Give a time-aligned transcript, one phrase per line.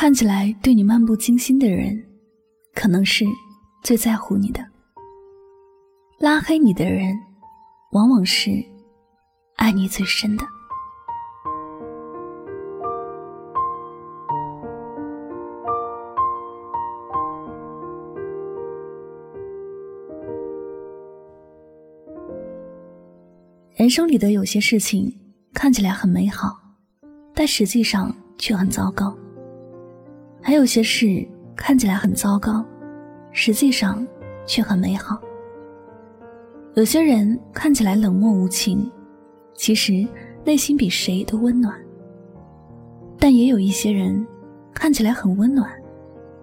[0.00, 2.02] 看起来对你漫不经心的人，
[2.74, 3.22] 可能是
[3.82, 4.62] 最在乎你的；
[6.18, 7.14] 拉黑你的人，
[7.92, 8.50] 往往是
[9.56, 10.46] 爱你最深的。
[23.74, 25.14] 人生里的有些事情
[25.52, 26.58] 看起来很美好，
[27.34, 29.14] 但实际上却很糟糕；
[30.40, 31.26] 还有些事
[31.56, 32.64] 看起来很糟糕，
[33.32, 34.06] 实际上
[34.46, 35.20] 却很美好。
[36.74, 38.90] 有些人看起来冷漠无情，
[39.54, 40.06] 其实
[40.44, 41.74] 内心比谁都温暖；
[43.18, 44.26] 但也有一些人
[44.72, 45.70] 看起来很温暖，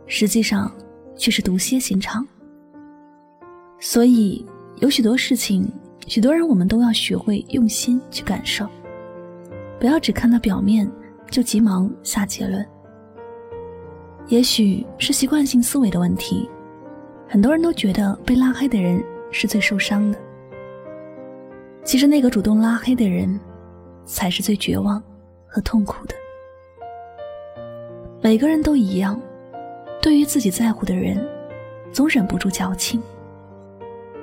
[0.05, 0.71] 实际上
[1.15, 2.27] 却是毒蝎心肠。
[3.79, 4.45] 所以
[4.77, 5.71] 有许多事情。
[6.07, 8.65] 许多人，我们都要学会用心去感受，
[9.77, 10.89] 不要只看到表面
[11.29, 12.65] 就急忙下结论。
[14.27, 16.49] 也许是习惯性思维的问题，
[17.27, 20.17] 很多人都觉得被拉黑的人是最受伤的。
[21.83, 23.39] 其实那个主动拉黑的人，
[24.05, 25.01] 才是最绝望
[25.45, 26.15] 和痛苦的。
[28.21, 29.19] 每个人都一样，
[30.01, 31.17] 对于自己在乎的人，
[31.91, 33.01] 总忍不住矫情。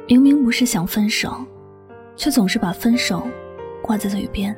[0.06, 1.34] 明明不是想分手。
[2.16, 3.26] 却总是把分手
[3.82, 4.56] 挂在嘴边，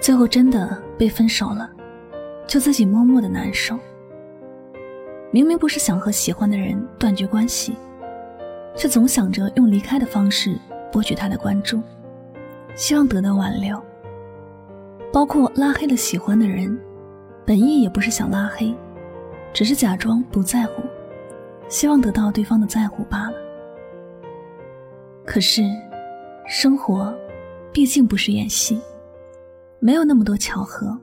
[0.00, 1.70] 最后真的被分手了，
[2.48, 3.78] 就自己默默的难受。
[5.32, 7.74] 明明不是想和喜欢的人断绝关系，
[8.76, 10.56] 却总想着用离开的方式
[10.92, 11.82] 博取他的关注，
[12.76, 13.82] 希望得到挽留。
[15.12, 16.78] 包括拉黑了喜欢的人，
[17.44, 18.74] 本意也不是想拉黑，
[19.52, 20.82] 只是假装不在乎，
[21.68, 23.36] 希望得到对方的在乎罢了。
[25.26, 25.64] 可是。
[26.48, 27.16] 生活，
[27.72, 28.78] 毕竟不是演戏，
[29.78, 30.98] 没有那么多巧合，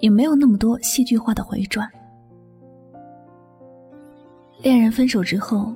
[0.00, 1.88] 也没有那么多戏剧化的回转。
[4.64, 5.70] 恋人分手之后，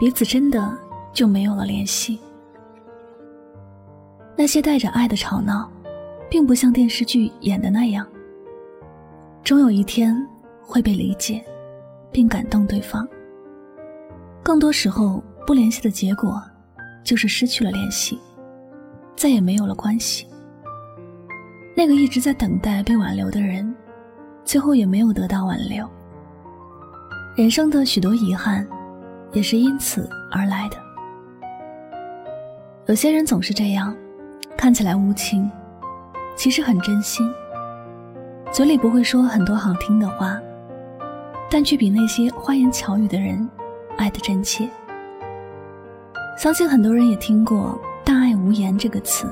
[0.00, 0.74] 彼此真的
[1.12, 2.18] 就没有了联系。
[4.34, 5.70] 那些带着爱的吵闹，
[6.30, 8.06] 并不像电视剧演的那样，
[9.44, 10.16] 终有一天
[10.62, 11.44] 会被理解，
[12.10, 13.06] 并感动对方。
[14.42, 16.42] 更多时候，不联系的结果。
[17.04, 18.16] 就是失去了联系，
[19.16, 20.24] 再也没有了关系。
[21.76, 23.74] 那个一直在等待被挽留的人，
[24.44, 25.84] 最后也没有得到挽留。
[27.34, 28.66] 人生的许多遗憾，
[29.32, 30.76] 也是因此而来的。
[32.84, 33.96] 有些人总是这样，
[34.54, 35.50] 看起来无情，
[36.36, 37.26] 其实很真心，
[38.52, 40.38] 嘴里不会说很多好听的话，
[41.50, 43.48] 但却比那些花言巧语的人
[43.96, 44.68] 爱得真切。
[46.36, 49.26] 相信很多人也听过“大爱无言”这个词，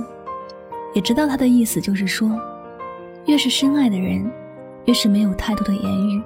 [0.95, 2.31] 也知道它的意思就是说，
[3.27, 4.25] 越是深爱的人，
[4.87, 6.23] 越是没有太多的言语，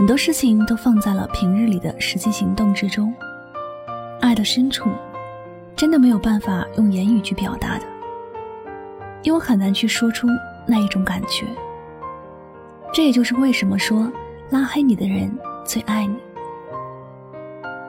[0.00, 3.12] 很多事情都放在了平日里的实际行动之中。
[4.22, 4.88] 爱的深处，
[5.76, 7.84] 真的没有办法用言语去表达的，
[9.22, 10.26] 因为很难去说出
[10.64, 11.46] 那一种感觉。
[12.94, 14.10] 这也就是为什么说
[14.48, 15.30] 拉黑你的人
[15.66, 16.16] 最爱你，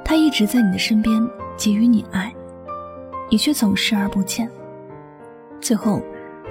[0.04, 1.26] 他一直在你的身边。
[1.58, 2.34] 给予你爱，
[3.30, 4.50] 你却总视而不见。
[5.62, 6.02] 最后，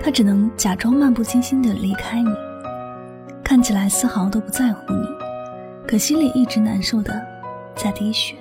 [0.03, 2.31] 他只能假装漫不经心的离开你，
[3.45, 5.20] 看起来丝毫都不在乎你，
[5.91, 7.21] 可心里一直难受的
[7.75, 8.37] 在滴血。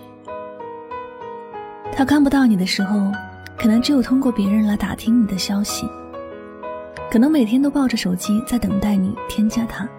[1.91, 3.11] 他看不到你的时候，
[3.57, 5.89] 可能只有通过别人来打听你的消息，
[7.09, 9.89] 可能每天都抱着手机在等待你添加他，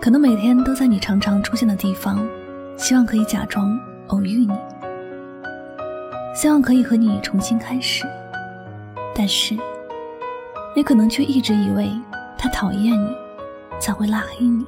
[0.00, 2.28] 可能每天都在你常常出现的地方，
[2.76, 3.78] 希望可以假装
[4.08, 4.50] 偶遇你。
[6.34, 8.04] 希望可以和你重新开始，
[9.14, 9.56] 但是，
[10.74, 11.92] 你可能却一直以为
[12.36, 13.08] 他讨厌你，
[13.78, 14.66] 才会拉黑你，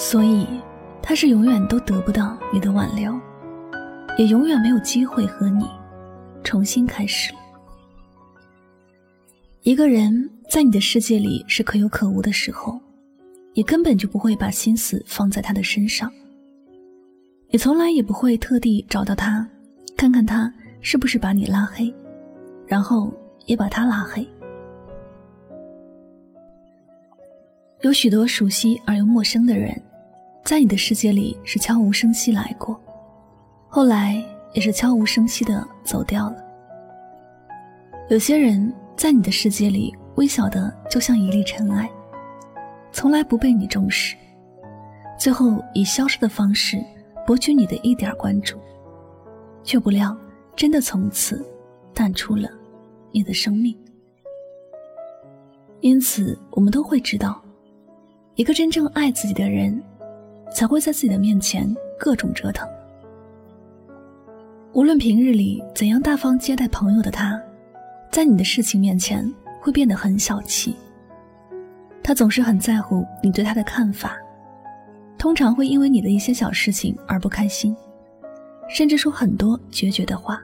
[0.00, 0.46] 所以
[1.02, 3.14] 他是永远都得不到你的挽留，
[4.16, 5.68] 也永远没有机会和你
[6.42, 7.34] 重新开始。
[9.60, 12.80] 一个人在你的世界里是可有可无的时候，
[13.52, 16.10] 你根本就不会把心思放在他的身上，
[17.50, 19.46] 你从来也不会特地找到他。
[19.98, 20.50] 看看他
[20.80, 21.94] 是不是把你拉黑，
[22.66, 23.12] 然后
[23.44, 24.26] 也把他拉黑。
[27.82, 29.78] 有许多熟悉而又陌生的人，
[30.50, 32.76] 在你的世界里是悄无声息来过，
[33.68, 34.20] 后来
[34.52, 36.44] 也是悄无声息的走掉了。
[38.08, 41.88] 有些人在你的世界里微小的就像一粒尘埃，
[42.90, 44.16] 从来不被你重视，
[45.16, 46.84] 最后以消失的方式
[47.24, 48.58] 博取你的一点关注。
[49.62, 50.18] 却不料，
[50.56, 51.48] 真的从此
[51.94, 52.50] 淡出了
[53.12, 53.72] 你的生命。
[55.78, 57.40] 因此，我们都会知道，
[58.34, 59.80] 一个真正爱自己的人，
[60.54, 62.68] 才会在自己的面前各种折腾。
[64.72, 67.40] 无论平日里怎样大方接待朋友的他，
[68.12, 69.28] 在你的事情面前
[69.60, 70.76] 会变得很小气。
[72.02, 74.16] 他总是很在乎你对他的看法，
[75.18, 77.76] 通常会因为你的一些小事情而不开心，
[78.68, 80.40] 甚至说很多决绝的话。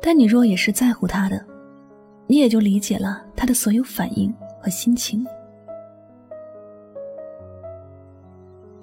[0.00, 1.44] 但你若也是在乎他的，
[2.26, 5.26] 你也就理解了他的所有反应和心情。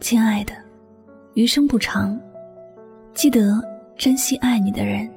[0.03, 0.51] 亲爱的，
[1.33, 2.19] 余生不长，
[3.13, 3.63] 记得
[3.95, 5.09] 珍惜爱你的人，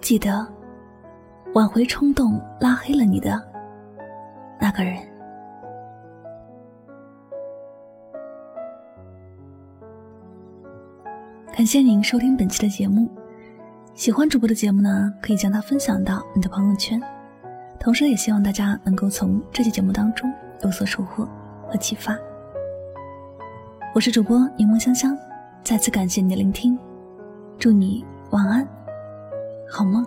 [0.00, 0.44] 记得
[1.54, 3.40] 挽回冲动拉黑了你的
[4.60, 4.96] 那个人。
[11.52, 13.08] 感谢您收听本期的节目。
[13.94, 17.00] 喜欢主播的节目呢，可以将它分享到你的朋友圈，
[17.78, 20.28] 同时也希望大家能够从这期节目当中
[20.64, 21.24] 有所收获
[21.68, 22.18] 和启发。
[23.92, 25.18] 我是主播柠檬香香，
[25.64, 26.78] 再次感谢你的聆听，
[27.58, 28.64] 祝你晚安，
[29.68, 30.06] 好梦。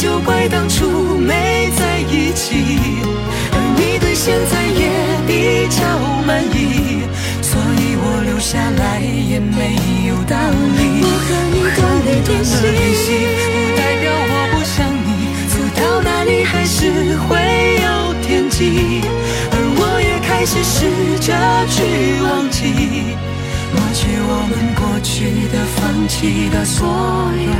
[0.00, 2.56] 就怪当初没在一起，
[3.52, 4.88] 而你对现在也
[5.28, 5.76] 比较
[6.24, 7.04] 满意，
[7.42, 9.76] 所以我留下来也没
[10.08, 11.04] 有道理。
[11.04, 13.04] 我和你断了联系，
[13.52, 15.08] 不代表我不想你，
[15.52, 16.78] 走到哪里还是
[17.28, 17.36] 会
[17.84, 17.86] 有
[18.22, 19.04] 天际。
[20.22, 20.88] 开始试
[21.20, 21.28] 着
[21.68, 21.76] 去
[22.22, 22.62] 忘记，
[23.74, 25.12] 抹去我们过去
[25.52, 26.88] 的、放弃的所
[27.36, 27.59] 有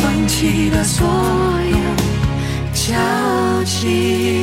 [0.41, 4.40] 放弃的所有交集。